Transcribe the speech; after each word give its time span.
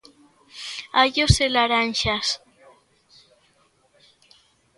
Allos 1.01 1.33
e 1.45 1.47
laranxas. 1.55 2.27